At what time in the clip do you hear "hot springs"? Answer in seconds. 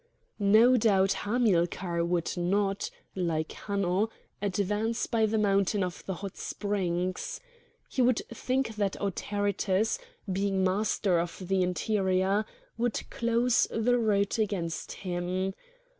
6.15-7.39